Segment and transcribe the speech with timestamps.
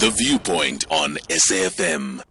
[0.00, 2.22] The Viewpoint on SAFM.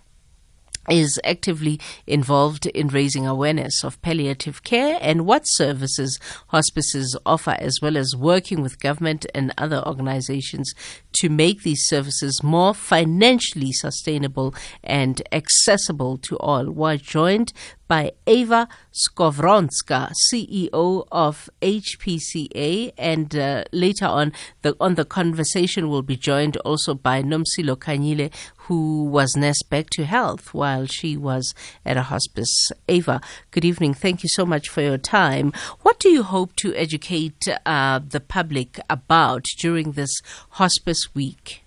[0.88, 7.80] is actively involved in raising awareness of palliative care and what services hospices offer, as
[7.82, 10.72] well as working with government and other organizations
[11.12, 14.54] to make these services more financially sustainable
[14.84, 16.70] and accessible to all.
[16.70, 17.52] We're joined
[17.88, 24.32] by Ewa Skowronska, CEO of HPCA, and uh, later on
[24.62, 28.32] the on the conversation we'll be joined also by Nomsilo Khanyile,
[28.66, 31.54] who was nursed back to health while she was
[31.84, 32.72] at a hospice.
[32.88, 33.20] Ewa,
[33.50, 33.94] good evening.
[33.94, 35.52] Thank you so much for your time.
[35.82, 40.20] What do you hope to educate uh, the public about during this
[40.50, 41.62] hospice week?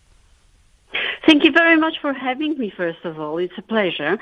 [1.25, 3.37] Thank you very much for having me, first of all.
[3.37, 4.17] It's a pleasure.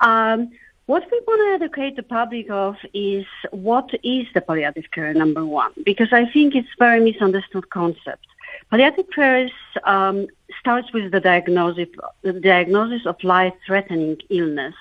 [0.00, 0.52] Um,
[0.86, 5.44] what we want to educate the public of is what is the palliative care, number
[5.44, 8.26] one, because I think it's very misunderstood concept.
[8.70, 9.52] Palliative care is,
[9.84, 10.26] um,
[10.58, 11.88] starts with the diagnosis,
[12.22, 14.74] the diagnosis of life-threatening illness.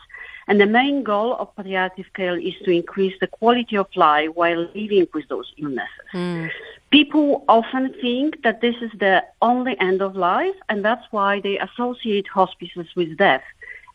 [0.47, 4.67] And the main goal of palliative care is to increase the quality of life while
[4.75, 6.07] living with those illnesses.
[6.13, 6.49] Mm.
[6.89, 11.57] People often think that this is the only end of life, and that's why they
[11.59, 13.43] associate hospices with death.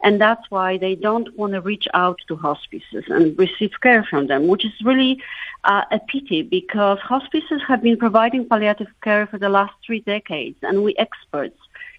[0.02, 4.26] And that's why they don't want to reach out to hospices and receive care from
[4.26, 5.22] them, which is really
[5.64, 10.58] uh, a pity because hospices have been providing palliative care for the last three decades,
[10.62, 11.58] and we experts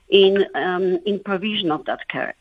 [0.09, 2.33] in um, in provision of that care.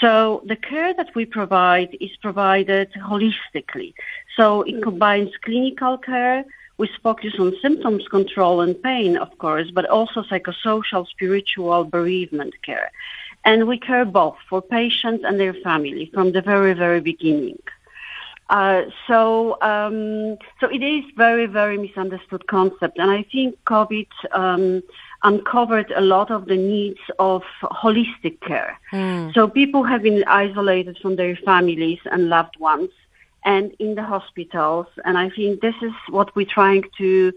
[0.00, 3.94] So the care that we provide is provided holistically.
[4.36, 6.44] So it combines clinical care
[6.76, 12.92] with focus on symptoms control and pain, of course, but also psychosocial, spiritual bereavement care.
[13.48, 17.62] And we care both for patients and their family from the very, very beginning.
[18.50, 24.82] Uh, so, um, so it is very, very misunderstood concept, and I think COVID um,
[25.22, 28.78] uncovered a lot of the needs of holistic care.
[28.92, 29.32] Mm.
[29.32, 32.90] So people have been isolated from their families and loved ones,
[33.46, 37.32] and in the hospitals, and I think this is what we're trying to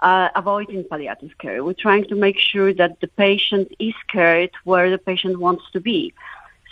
[0.00, 1.64] uh, avoiding palliative care.
[1.64, 5.80] We're trying to make sure that the patient is cared where the patient wants to
[5.80, 6.14] be.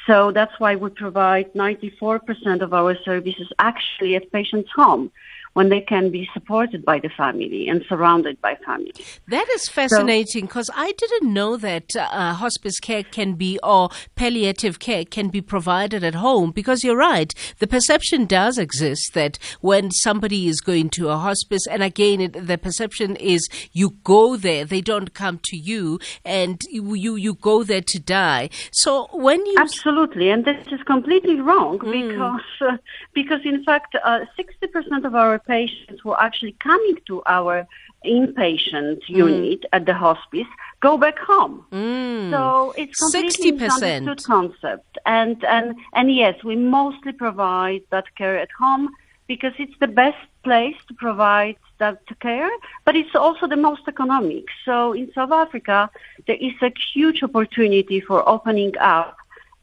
[0.06, 5.12] So that's why we provide 94% of our services actually at patient's home,
[5.54, 8.92] when they can be supported by the family and surrounded by family.
[9.28, 13.90] That is fascinating because so, I didn't know that uh, hospice care can be or
[14.14, 17.34] palliative care can be provided at home because you're right.
[17.58, 22.46] The perception does exist that when somebody is going to a hospice, and again, it,
[22.46, 27.34] the perception is you go there, they don't come to you, and you, you, you
[27.34, 28.48] go there to die.
[28.70, 29.56] So when you.
[29.58, 31.92] Absolutely, and this is completely wrong mm.
[31.92, 32.76] because, uh,
[33.12, 37.66] because in fact, uh, 60% of our patients who are actually coming to our
[38.04, 39.08] inpatient mm.
[39.08, 40.46] unit at the hospice
[40.80, 41.64] go back home.
[41.72, 42.30] Mm.
[42.30, 43.60] So it's completely 60%.
[43.60, 44.98] misunderstood concept.
[45.06, 48.90] And, and, and yes, we mostly provide that care at home
[49.28, 52.50] because it's the best place to provide that care,
[52.84, 54.44] but it's also the most economic.
[54.64, 55.90] So in South Africa,
[56.26, 59.16] there is a huge opportunity for opening up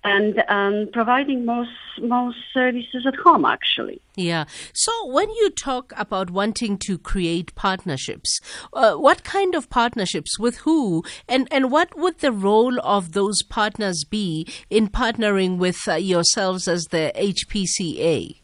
[0.03, 4.01] and um, providing most most services at home actually.
[4.15, 4.45] Yeah.
[4.73, 8.39] So when you talk about wanting to create partnerships
[8.73, 13.41] uh, what kind of partnerships with who and and what would the role of those
[13.43, 18.39] partners be in partnering with uh, yourselves as the HPCA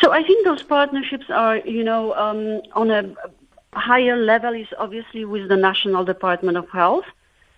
[0.00, 3.14] so I think those partnerships are you know um, on a
[3.72, 7.04] higher level is obviously with the National Department of Health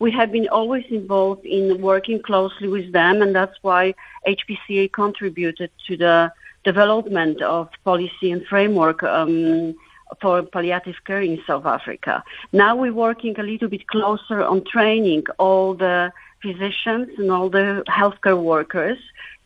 [0.00, 3.94] we have been always involved in working closely with them, and that's why
[4.26, 6.32] HPCA contributed to the
[6.64, 9.75] development of policy and framework um,
[10.20, 12.25] for palliative care in South Africa.
[12.52, 16.12] Now we're working a little bit closer on training all the
[16.43, 18.99] physicians and all the healthcare workers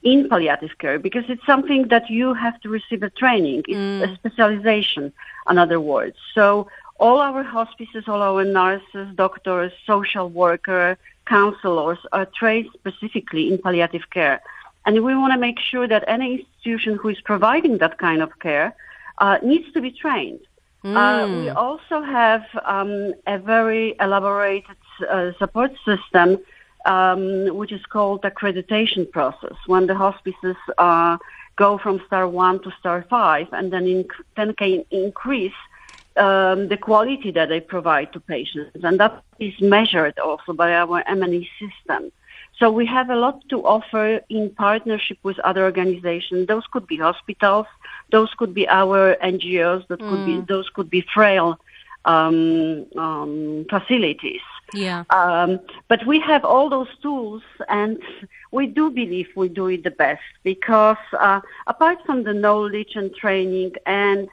[0.05, 3.65] in palliative care because it's something that you have to receive a training.
[3.67, 4.13] It's mm.
[4.13, 5.13] a specialization,
[5.51, 6.17] in other words.
[6.35, 6.69] So
[7.01, 10.97] all our hospices, all our nurses, doctors, social worker,
[11.27, 14.41] counselors are trained specifically in palliative care.
[14.87, 18.39] And we want to make sure that any institution who is providing that kind of
[18.39, 18.75] care
[19.19, 20.41] uh, needs to be trained.
[20.85, 20.97] Mm.
[20.97, 24.77] Uh, we also have um, a very elaborated
[25.09, 26.39] uh, support system,
[26.85, 29.57] um, which is called accreditation process.
[29.67, 31.17] When the hospices uh,
[31.57, 34.07] go from star one to star five, and then in,
[34.37, 35.55] then can increase
[36.17, 41.03] um, the quality that they provide to patients, and that is measured also by our
[41.07, 42.13] M&E system.
[42.59, 46.47] So we have a lot to offer in partnership with other organizations.
[46.47, 47.67] Those could be hospitals,
[48.11, 50.09] those could be our NGOs, that mm.
[50.09, 50.47] could be mm.
[50.47, 51.59] those could be frail
[52.05, 54.41] um, um, facilities.
[54.73, 55.05] Yeah.
[55.11, 58.01] Um, but we have all those tools, and
[58.51, 63.15] we do believe we do it the best because uh, apart from the knowledge and
[63.15, 64.29] training and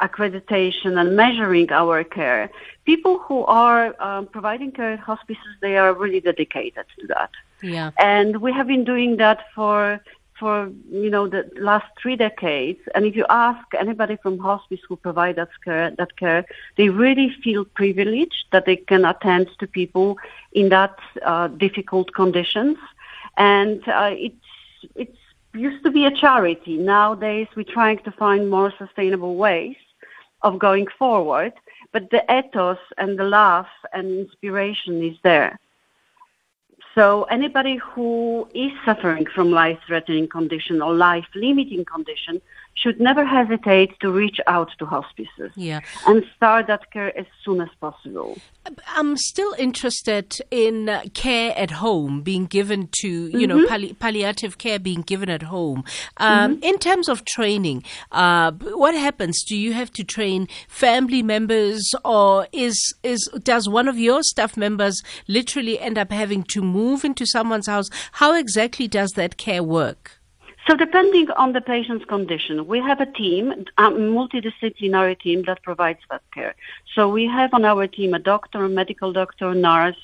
[0.00, 2.50] accreditation and measuring our care.
[2.84, 7.30] People who are um, providing care at hospices, they are really dedicated to that.
[7.62, 7.90] Yeah.
[7.98, 10.00] And we have been doing that for
[10.38, 12.80] for you know the last three decades.
[12.94, 16.44] And if you ask anybody from hospice who provide that care, that care,
[16.76, 20.18] they really feel privileged that they can attend to people
[20.52, 22.76] in that uh, difficult conditions.
[23.36, 24.44] And uh, it's
[24.94, 25.18] it's
[25.54, 26.76] used to be a charity.
[26.76, 29.76] Nowadays, we're trying to find more sustainable ways
[30.42, 31.52] of going forward,
[31.92, 35.58] but the ethos and the love and inspiration is there.
[36.94, 42.40] So anybody who is suffering from life-threatening condition or life-limiting condition
[42.76, 45.80] should never hesitate to reach out to hospices yeah.
[46.06, 48.38] and start that care as soon as possible.
[48.88, 53.46] I'm still interested in uh, care at home being given to, you mm-hmm.
[53.46, 55.84] know, palli- palliative care being given at home.
[56.18, 56.64] Um, mm-hmm.
[56.64, 59.42] In terms of training, uh, what happens?
[59.44, 64.56] Do you have to train family members, or is is does one of your staff
[64.56, 67.88] members literally end up having to move into someone's house?
[68.12, 70.20] How exactly does that care work?
[70.66, 76.00] So depending on the patient's condition, we have a team, a multidisciplinary team that provides
[76.10, 76.56] that care.
[76.94, 79.96] So we have on our team a doctor, a medical doctor, nurse,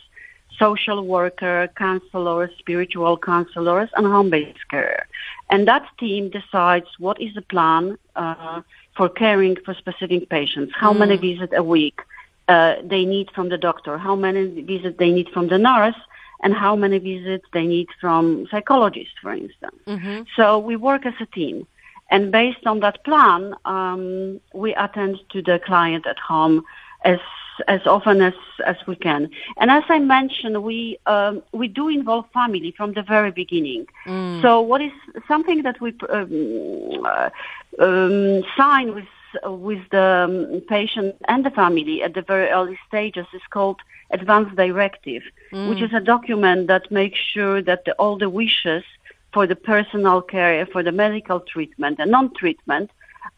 [0.56, 5.06] social worker, counselors, spiritual counselors, and home-based care.
[5.50, 8.62] And that team decides what is the plan uh,
[8.96, 10.98] for caring for specific patients, how mm.
[10.98, 12.00] many visits a week
[12.46, 15.96] uh, they need from the doctor, how many visits they need from the nurse,
[16.42, 19.80] and how many visits they need from psychologists, for instance.
[19.86, 20.22] Mm-hmm.
[20.36, 21.66] So we work as a team.
[22.10, 26.64] And based on that plan, um, we attend to the client at home
[27.04, 27.20] as
[27.68, 28.34] as often as,
[28.66, 29.30] as we can.
[29.58, 33.86] And as I mentioned, we um, we do involve family from the very beginning.
[34.06, 34.42] Mm.
[34.42, 34.92] So what is
[35.28, 37.30] something that we um, uh,
[37.78, 39.04] um, sign with
[39.44, 40.00] with the
[40.54, 45.22] um, patient and the family at the very early stages is called advance directive,
[45.52, 45.68] mm.
[45.68, 48.84] which is a document that makes sure that the, all the wishes
[49.32, 52.90] for the personal care, for the medical treatment and non-treatment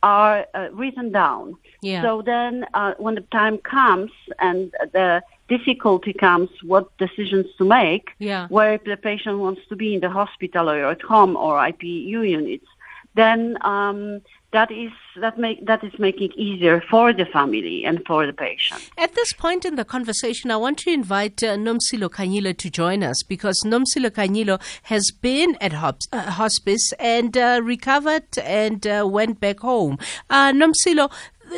[0.02, 1.56] are uh, written down.
[1.80, 2.02] Yeah.
[2.02, 8.10] So then, uh, when the time comes and the difficulty comes, what decisions to make,
[8.18, 8.48] Yeah.
[8.48, 12.66] where the patient wants to be in the hospital or at home or IPU units,
[13.14, 14.20] then um,
[14.54, 18.32] that is that make that is making it easier for the family and for the
[18.32, 18.80] patient.
[18.96, 23.02] At this point in the conversation, I want to invite uh, Nomsilo Khanyile to join
[23.02, 29.06] us because Nomsilo Khanyile has been at hop- uh, hospice and uh, recovered and uh,
[29.18, 29.98] went back home.
[30.30, 31.10] Uh, Nomsilo,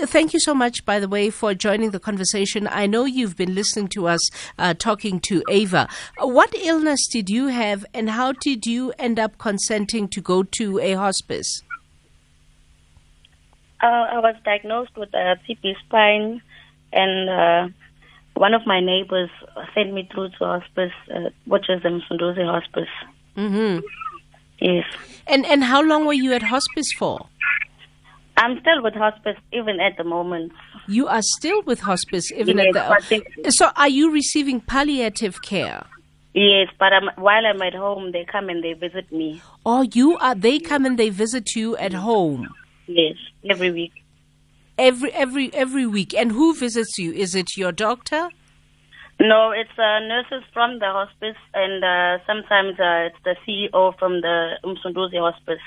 [0.02, 2.68] Thank you so much, by the way, for joining the conversation.
[2.70, 4.20] I know you've been listening to us
[4.58, 5.88] uh, talking to Ava.
[6.18, 10.80] What illness did you have, and how did you end up consenting to go to
[10.80, 11.62] a hospice?
[13.82, 16.40] Uh, I was diagnosed with a TB spine,
[16.92, 17.68] and uh,
[18.34, 19.30] one of my neighbors
[19.74, 22.88] sent me through to hospice, uh, which is the Msunduzi Hospice.
[23.34, 23.78] hmm
[24.60, 24.84] Yes.
[25.26, 27.26] And and how long were you at hospice for?
[28.38, 30.52] I'm still with hospice even at the moment.
[30.88, 33.22] You are still with hospice, even Yes, at the.
[33.42, 35.84] they- So, are you receiving palliative care?
[36.32, 39.40] Yes, but I'm, while I'm at home, they come and they visit me.
[39.64, 40.34] Or you are?
[40.34, 42.48] They come and they visit you at home
[42.86, 43.16] Yes,
[43.48, 43.92] every week.
[44.78, 46.14] every every every week.
[46.14, 47.12] And who visits you?
[47.12, 48.28] Is it your doctor?
[49.18, 54.20] No, it's uh, nurses from the hospice, and uh, sometimes uh, it's the CEO from
[54.20, 55.62] the Msunduzi Hospice.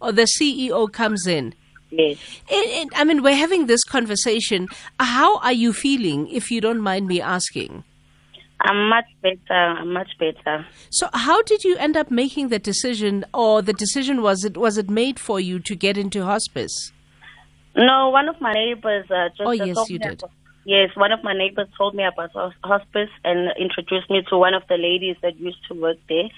[0.00, 1.54] Or the CEO comes in?
[1.90, 2.16] Yes.
[2.50, 4.68] And, and, I mean, we're having this conversation.
[4.98, 7.84] How are you feeling, if you don't mind me asking?
[8.62, 9.54] I'm much better.
[9.80, 10.66] I'm much better.
[10.90, 14.76] So, how did you end up making the decision, or the decision was it was
[14.78, 16.92] it made for you to get into hospice?
[17.76, 20.18] No, one of my neighbors uh, just Oh, uh, yes, told you me did.
[20.22, 20.30] about-
[20.64, 22.30] yes, one of my neighbors told me about
[22.64, 26.28] hospice and introduced me to one of the ladies that used to work there.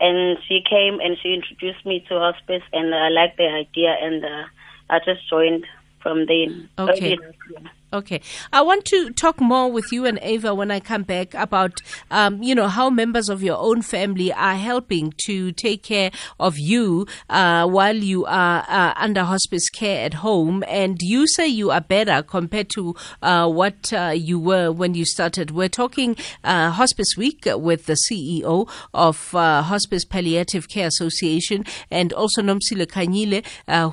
[0.00, 4.24] And she came and she introduced me to hospice, and I liked the idea, and
[4.24, 4.44] uh,
[4.88, 5.66] I just joined
[6.02, 6.48] from there.
[6.78, 7.16] Okay.
[7.16, 7.68] early.
[7.92, 8.20] Okay.
[8.52, 11.82] I want to talk more with you and Ava when I come back about,
[12.12, 16.56] um, you know, how members of your own family are helping to take care of
[16.56, 20.62] you uh, while you are uh, under hospice care at home.
[20.68, 25.04] And you say you are better compared to uh, what uh, you were when you
[25.04, 25.50] started.
[25.50, 32.12] We're talking uh, Hospice Week with the CEO of uh, Hospice Palliative Care Association and
[32.12, 33.44] also Nomsilo Khanyile,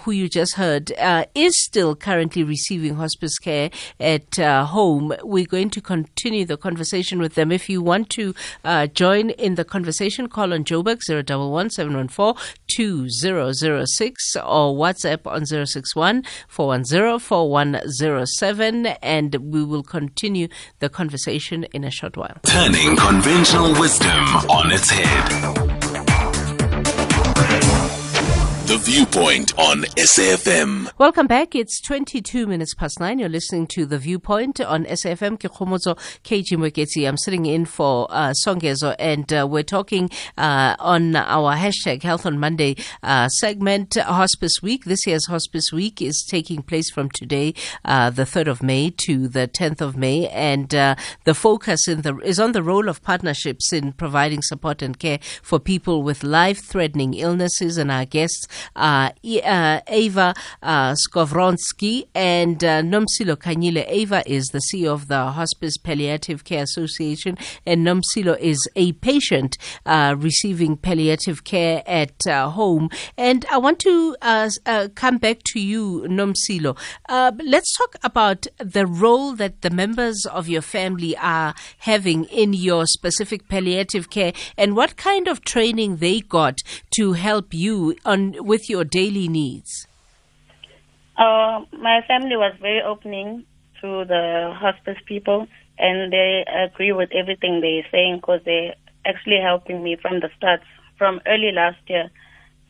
[0.01, 0.91] who you just heard,
[1.33, 5.13] is still currently receiving hospice care at uh, home.
[5.23, 7.51] We're going to continue the conversation with them.
[7.51, 12.35] If you want to uh, join in the conversation, call on Joburg 011 714
[12.67, 20.47] 2006 or WhatsApp on 061 410 4107 and we will continue
[20.79, 22.37] the conversation in a short while.
[22.43, 25.76] Turning conventional wisdom on its head.
[28.67, 30.91] The Viewpoint on SAFM.
[30.97, 31.55] Welcome back.
[31.55, 33.17] It's 22 minutes past nine.
[33.17, 35.97] You're listening to The Viewpoint on SFM Kikomozo.
[37.07, 42.25] I'm sitting in for uh, Songezo and uh, we're talking uh, on our hashtag Health
[42.25, 44.83] on Monday uh, segment, Hospice Week.
[44.83, 47.53] This year's Hospice Week is taking place from today,
[47.85, 50.27] uh, the 3rd of May to the 10th of May.
[50.27, 54.99] And uh, the focus the, is on the role of partnerships in providing support and
[54.99, 57.77] care for people with life-threatening illnesses.
[57.77, 58.45] And our guests
[58.75, 60.33] uh, E- uh, Ava
[60.63, 63.85] uh, Skovronski and uh, Nomsilo Khanyile.
[63.87, 69.57] Ava is the CEO of the Hospice Palliative Care Association, and Nomsilo is a patient
[69.85, 72.89] uh, receiving palliative care at uh, home.
[73.17, 74.15] And I want to
[74.95, 76.77] come back to you, Nomsilo.
[77.09, 82.85] Let's talk about the role that the members of your family are having in your
[82.85, 86.59] specific palliative care and what kind of training they got
[86.91, 89.87] to help you on with your daily needs.
[91.17, 93.45] Uh, my family was very opening
[93.81, 98.75] to the hospice people, and they agree with everything they're saying because they're
[99.05, 100.61] actually helping me from the start,
[100.97, 102.09] from early last year.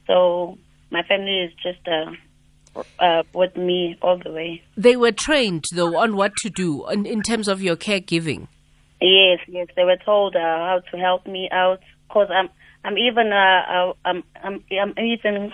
[0.06, 0.58] So
[0.92, 4.62] my family is just uh, uh, with me all the way.
[4.76, 8.48] They were trained though on what to do in, in terms of your caregiving.
[9.02, 12.50] Yes, yes, they were told uh, how to help me out because I'm,
[12.84, 15.54] I'm even, uh, uh, I'm, I'm, I'm even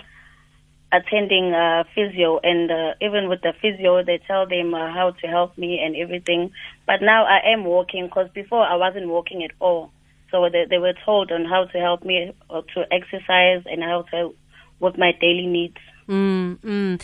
[0.94, 5.26] attending uh, physio, and uh, even with the physio, they tell them uh, how to
[5.26, 6.52] help me and everything.
[6.86, 9.90] But now I am walking because before I wasn't walking at all.
[10.30, 14.02] So they, they were told on how to help me uh, to exercise and how
[14.10, 14.34] to
[14.80, 15.78] with my daily needs.
[16.08, 17.02] Mm, mm.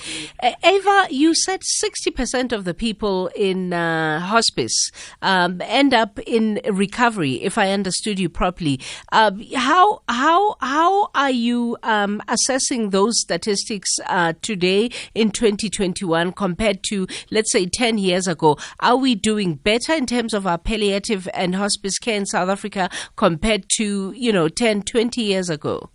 [0.62, 4.90] Ava, you said 60% of the people in uh, hospice
[5.23, 8.80] um, end up in recovery, if I understood you properly.
[9.11, 16.83] Uh, how, how, how are you um, assessing those statistics uh, today in 2021 compared
[16.85, 18.59] to, let's say, 10 years ago?
[18.80, 22.90] Are we doing better in terms of our palliative and hospice care in South Africa
[23.16, 25.90] compared to, you know, 10, 20 years ago?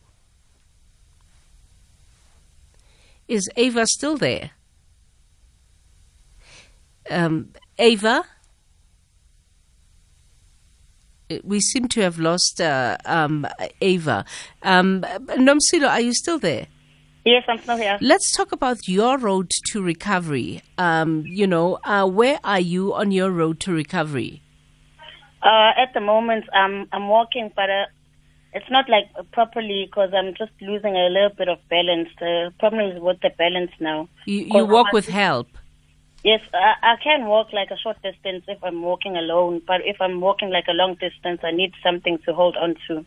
[3.27, 4.51] Is Ava still there?
[7.09, 8.23] Um, Ava?
[11.29, 13.47] Uh, we seem to have lost uh, um,
[13.81, 14.25] Ava.
[14.61, 16.67] Um, Nomsilo, are you still there?
[17.25, 17.97] Yes, I'm still here.
[18.01, 20.61] Let's talk about your road to recovery.
[20.77, 24.43] Um, you know, uh, where are you on your road to recovery?
[25.41, 27.85] Uh, at the moment, I'm I'm walking, but uh,
[28.55, 32.07] it's not like properly because I'm just losing a little bit of balance.
[32.19, 34.07] The problem is with the balance now.
[34.25, 35.47] You, you walk with help.
[36.23, 39.97] Yes, I, I can walk like a short distance if I'm walking alone, but if
[39.99, 43.05] I'm walking like a long distance, I need something to hold on to.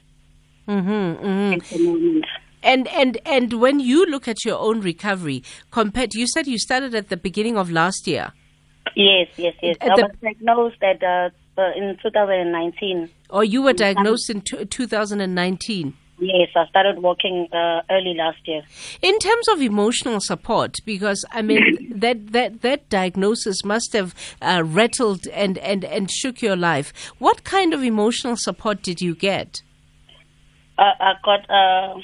[0.68, 2.20] Mm-hmm, mm-hmm.
[2.62, 6.94] And and and when you look at your own recovery, compared, you said you started
[6.94, 8.32] at the beginning of last year.
[8.94, 9.76] Yes, yes, yes.
[9.80, 13.10] At I was diagnosed at uh, uh, in 2019.
[13.30, 15.94] Or you were diagnosed in t- 2019?
[16.20, 18.62] Yes, I started working uh, early last year.
[19.02, 24.62] In terms of emotional support, because I mean that that that diagnosis must have uh,
[24.64, 26.92] rattled and, and and shook your life.
[27.18, 29.62] What kind of emotional support did you get?
[30.76, 32.00] Uh, I got uh,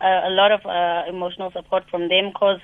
[0.00, 2.60] a, a lot of uh, emotional support from them because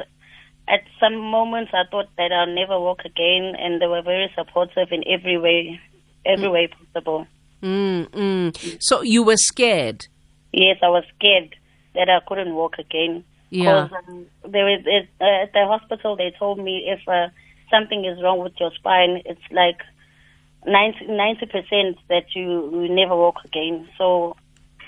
[0.68, 4.88] at some moments I thought that I'll never walk again, and they were very supportive
[4.92, 5.80] in every way,
[6.24, 6.52] every mm.
[6.52, 7.26] way possible.
[7.62, 8.76] Mm, mm.
[8.80, 10.06] So you were scared?
[10.52, 11.54] Yes, I was scared
[11.94, 13.24] that I couldn't walk again.
[13.50, 13.88] Yeah.
[14.08, 14.84] Um, there is
[15.20, 16.16] uh, at the hospital.
[16.16, 17.28] They told me if uh,
[17.70, 19.78] something is wrong with your spine, it's like
[20.66, 23.88] 90 percent that you will never walk again.
[23.98, 24.36] So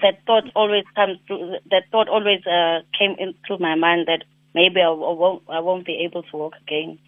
[0.03, 1.57] that thought always comes through.
[1.71, 4.25] That thought always uh, came into my mind that
[4.55, 6.99] maybe I, I won't I won't be able to walk again.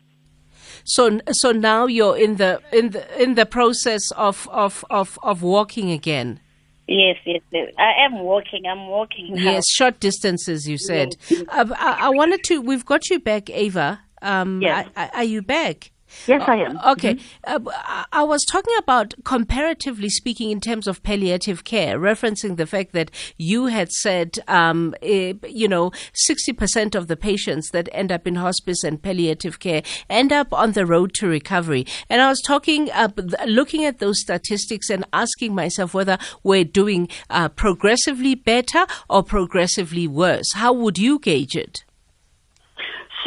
[0.85, 5.43] So so now you're in the in the in the process of of of, of
[5.43, 6.41] walking again.
[6.89, 8.65] Yes, yes, yes, I am walking.
[8.65, 9.35] I'm walking.
[9.35, 9.43] Now.
[9.43, 10.69] Yes, short distances.
[10.69, 11.17] You said.
[11.29, 11.43] Yes.
[11.49, 12.61] Uh, I, I, wanted to.
[12.61, 14.01] We've got you back, Ava.
[14.23, 14.89] Um, yes.
[14.95, 15.91] are you back?
[16.27, 16.79] Yes, I am.
[16.87, 17.15] Okay.
[17.15, 17.69] Mm-hmm.
[17.69, 22.93] Uh, I was talking about comparatively speaking in terms of palliative care, referencing the fact
[22.93, 25.91] that you had said, um, uh, you know,
[26.29, 30.73] 60% of the patients that end up in hospice and palliative care end up on
[30.73, 31.87] the road to recovery.
[32.09, 33.09] And I was talking, uh,
[33.47, 40.07] looking at those statistics and asking myself whether we're doing uh, progressively better or progressively
[40.07, 40.55] worse.
[40.55, 41.86] How would you gauge it?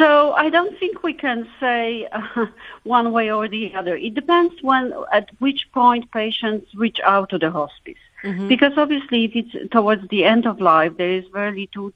[0.00, 2.46] So I don't think we can say uh,
[2.84, 3.94] one way or the other.
[3.96, 8.02] It depends when, at which point patients reach out to the hospice.
[8.24, 8.48] Mm-hmm.
[8.48, 11.92] Because obviously, if it's towards the end of life, there is very little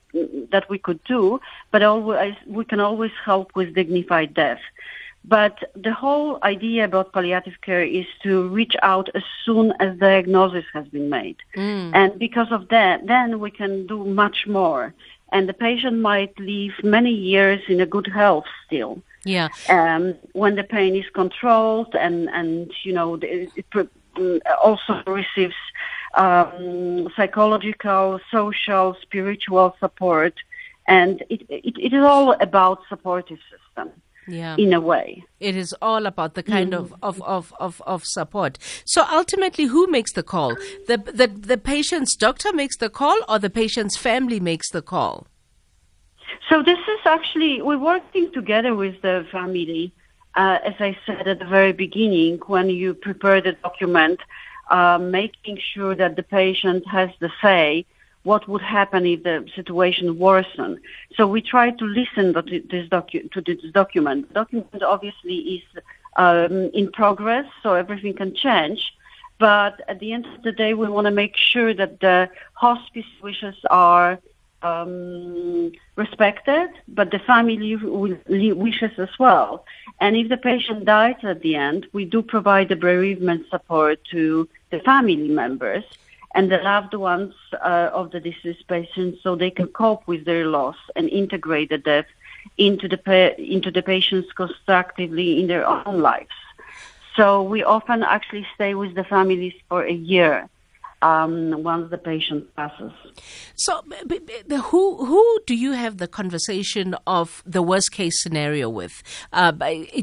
[0.51, 1.41] that we could do,
[1.71, 4.61] but always we can always help with dignified death.
[5.27, 10.67] But the whole idea about palliative care is to reach out as soon as diagnosis
[10.75, 11.39] has been made.
[11.57, 11.93] Mm.
[11.95, 14.93] And because of that, then we can do much more
[15.35, 19.03] and the patient might live many years in a good health still.
[19.25, 19.49] Yeah.
[19.69, 25.61] Um, when the pain is controlled and and you know it, it also receives
[26.15, 30.35] um, psychological, social, spiritual support,
[30.87, 33.91] and it, it, it is all about supportive system.
[34.27, 34.57] Yeah.
[34.57, 35.25] In a way.
[35.41, 36.79] It is all about the kind mm.
[36.79, 38.59] of, of, of, of, of support.
[38.85, 40.55] So ultimately who makes the call?
[40.87, 45.27] The, the the patient's doctor makes the call or the patient's family makes the call?
[46.49, 49.93] So this is actually we're working together with the family.
[50.35, 54.21] Uh, as I said at the very beginning, when you prepare the document,
[54.71, 57.87] uh, making sure that the patient has the say
[58.25, 60.81] what would happen if the situation worsened.
[61.17, 64.29] So we try to listen to this, docu- to this document.
[64.29, 65.83] The document obviously is
[66.17, 68.93] um, in progress, so everything can change.
[69.39, 73.13] But at the end of the day, we want to make sure that the hospice
[73.23, 74.19] wishes are
[74.63, 79.67] um, respected, but the family wishes as well.
[80.01, 84.49] And if the patient dies at the end, we do provide the bereavement support to
[84.71, 85.85] the family members
[86.35, 90.47] and the loved ones uh, of the deceased patient so they can cope with their
[90.47, 92.07] loss and integrate the death
[92.59, 96.37] into the, pa- into the patients constructively in their own lives.
[97.17, 100.49] So we often actually stay with the families for a year
[101.05, 102.91] um, once the patient passes.
[103.57, 108.69] So, b- b- who who do you have the conversation of the worst case scenario
[108.71, 109.03] with?
[109.33, 109.53] Uh,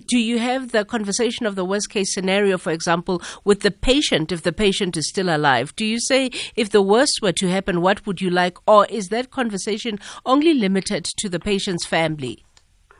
[0.07, 4.31] do you have the conversation of the worst case scenario, for example, with the patient
[4.31, 5.75] if the patient is still alive?
[5.75, 9.07] Do you say if the worst were to happen, what would you like, or is
[9.09, 12.43] that conversation only limited to the patient's family?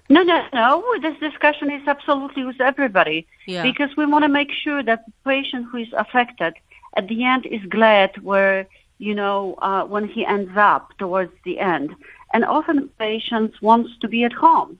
[0.09, 0.83] No, no, no.
[1.01, 3.63] This discussion is absolutely with everybody Yeah.
[3.63, 6.53] because we want to make sure that the patient who is affected
[6.95, 11.59] at the end is glad where you know uh, when he ends up towards the
[11.59, 11.95] end.
[12.33, 14.79] And often patients wants to be at home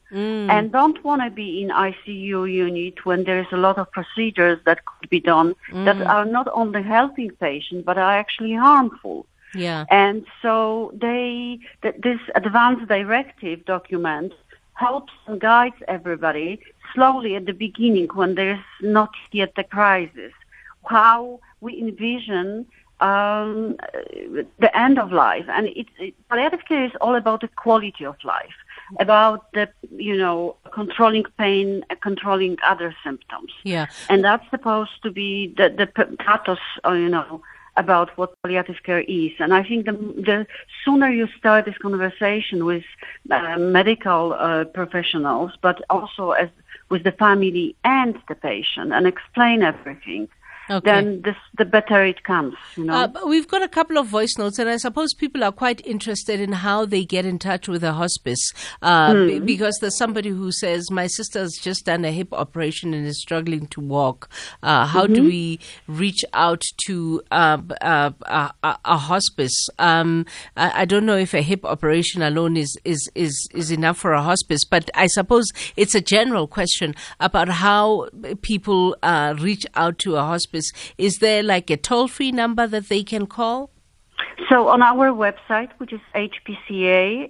[0.49, 4.57] and don't want to be in ICU unit when there is a lot of procedures
[4.63, 5.53] that could be done
[5.85, 9.25] that are not only helping patient but are actually harmful.
[9.53, 9.83] Yeah.
[9.89, 14.31] And so they, th- this advanced directive document
[14.75, 16.61] helps and guides everybody
[16.93, 20.33] slowly at the beginning when there's not yet a crisis,
[20.85, 22.65] how we envision
[22.99, 23.77] um,
[24.59, 25.45] the end of life.
[25.47, 28.53] And it, it, palliative care is all about the quality of life,
[28.99, 33.51] about the, you know, controlling pain, uh, controlling other symptoms.
[33.63, 33.87] Yeah.
[34.09, 37.41] And that's supposed to be the, the pathos, uh, you know,
[37.77, 39.31] about what palliative care is.
[39.39, 40.47] And I think the, the
[40.83, 42.83] sooner you start this conversation with
[43.29, 46.49] uh, medical uh, professionals, but also as
[46.89, 50.27] with the family and the patient, and explain everything,
[50.69, 50.89] Okay.
[50.89, 52.55] then this, the better it comes.
[52.75, 52.93] You know.
[52.93, 55.85] Uh, but we've got a couple of voice notes, and I suppose people are quite
[55.85, 58.51] interested in how they get in touch with a hospice.
[58.81, 63.07] Uh, b- because there's somebody who says, My sister's just done a hip operation and
[63.07, 64.29] is struggling to walk.
[64.61, 68.11] Uh, how do we reach out to uh, uh,
[68.63, 69.69] a hospice?
[69.79, 73.97] Um, I, I don't know if a hip operation alone is, is, is, is enough
[73.97, 78.09] for a hospice, but I suppose it's a general question about how
[78.41, 80.50] people uh, reach out to a hospice.
[80.97, 83.69] Is there like a toll free number that they can call?
[84.49, 87.25] So on our website, which is hpca.co.za,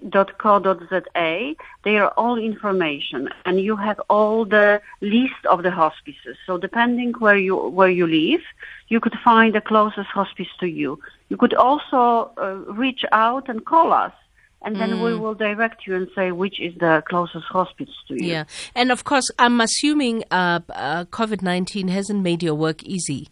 [1.83, 6.35] there are all information, and you have all the list of the hospices.
[6.47, 8.41] So depending where you where you live,
[8.87, 10.99] you could find the closest hospice to you.
[11.29, 14.13] You could also uh, reach out and call us,
[14.63, 18.29] and then we will direct you and say which is the closest hospice to you.
[18.29, 18.43] Yeah.
[18.75, 23.29] And of course, I'm assuming uh, uh, COVID 19 hasn't made your work easy.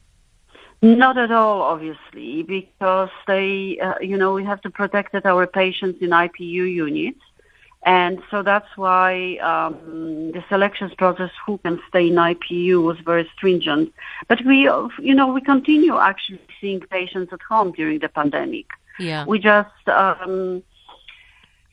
[0.82, 6.02] Not at all, obviously, because they, uh, you know, we have to protect our patients
[6.02, 7.20] in IPU units.
[7.84, 13.30] And so that's why um, the selections process who can stay in IPU was very
[13.36, 13.94] stringent.
[14.28, 18.68] But we, uh, you know, we continue actually seeing patients at home during the pandemic.
[19.00, 19.26] Yeah.
[19.26, 20.64] We just um,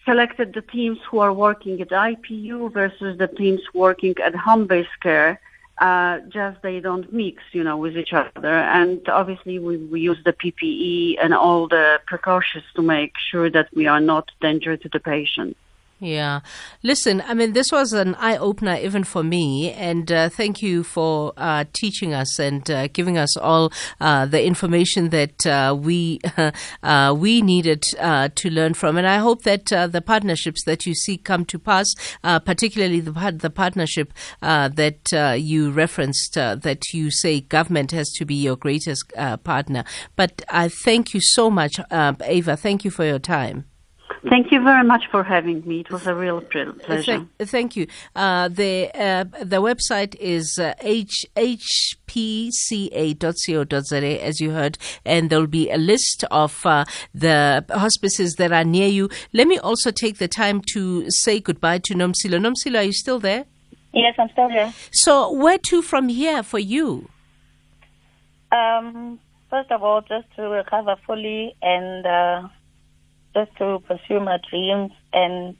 [0.07, 5.41] selected the teams who are working at IPU versus the teams working at home-based care.
[5.79, 8.55] Uh, just they don't mix, you know, with each other.
[8.79, 13.69] And obviously we, we use the PPE and all the precautions to make sure that
[13.75, 15.55] we are not danger to the patient.
[15.99, 16.41] Yeah.
[16.83, 19.73] Listen, I mean, this was an eye opener even for me.
[19.73, 24.45] And uh, thank you for uh, teaching us and uh, giving us all uh, the
[24.45, 26.21] information that uh, we
[26.83, 28.99] uh, we needed to learn from.
[28.99, 33.51] And I hope that the partnerships that you see come to pass, particularly the, the
[33.51, 39.11] partnership that you referenced, that you say government has to be your greatest
[39.45, 39.85] partner.
[40.15, 42.57] But I thank you so much, Ava.
[42.57, 43.65] Thank you for your time.
[44.29, 45.81] Thank you very much for having me.
[45.81, 46.79] It was a real pleasure.
[47.03, 47.87] Thank, thank you.
[48.15, 52.65] Uh, the uh, the website is uh, h hpca.co.za,
[54.25, 56.85] as you heard, and there will be a list of uh,
[57.15, 59.09] the hospices that are near you.
[59.33, 62.41] Let me also take the time to say goodbye to Nomsilo.
[62.41, 63.45] Nomsilo, are you still there?
[63.93, 64.73] Yes, I'm still here.
[64.91, 67.09] So, where to from here for you?
[68.51, 72.49] Um, first of all, just to recover fully and uh,
[73.37, 74.93] just to pursue my dreams.
[75.13, 75.57] And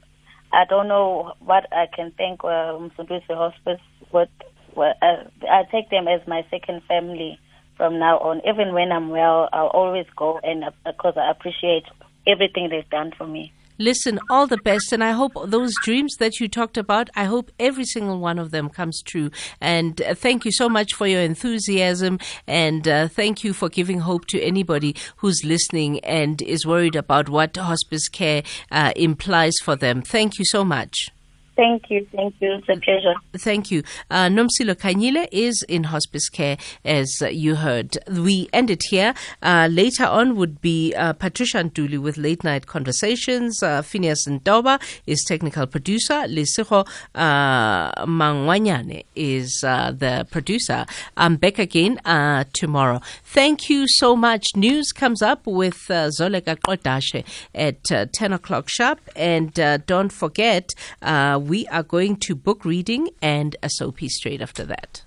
[0.51, 4.29] I don't know what I can thank uh, Msunduzi Hospice with.
[4.75, 7.39] Well, uh, I take them as my second family
[7.77, 8.41] from now on.
[8.47, 11.85] Even when I'm well, I'll always go and because I appreciate
[12.27, 13.51] everything they've done for me.
[13.79, 17.51] Listen, all the best, and I hope those dreams that you talked about, I hope
[17.59, 19.29] every single one of them comes true.
[19.61, 23.99] And uh, thank you so much for your enthusiasm, and uh, thank you for giving
[23.99, 29.75] hope to anybody who's listening and is worried about what hospice care uh, implies for
[29.75, 30.01] them.
[30.01, 31.09] Thank you so much.
[31.57, 32.53] Thank you, thank you.
[32.53, 33.15] It's a pleasure.
[33.35, 33.81] Thank you.
[34.11, 37.97] Uh, Nomsilo Khanyile is in hospice care, as you heard.
[38.11, 39.15] We end it here.
[39.41, 43.63] Uh, later on would be uh, Patricia Nduli with Late Night Conversations.
[43.63, 46.25] Uh, Phineas Ndoba is technical producer.
[46.27, 50.85] Lisiho uh, Mangwanyane is uh, the producer.
[51.17, 53.01] I'm back again uh, tomorrow.
[53.23, 54.45] Thank you so much.
[54.55, 58.99] News comes up with uh, Zoleka Kodashe at uh, 10 o'clock sharp.
[59.15, 60.75] And uh, don't forget,
[61.47, 65.01] we are going to book reading and a soapy straight after that.